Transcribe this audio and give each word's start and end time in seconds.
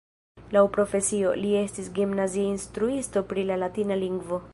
Laŭ 0.55 0.61
profesio, 0.77 1.33
li 1.43 1.51
estis 1.59 1.91
gimnazia 1.99 2.47
instruisto 2.55 3.25
pri 3.35 3.45
la 3.51 3.59
latina 3.65 3.99
lingvo. 4.05 4.41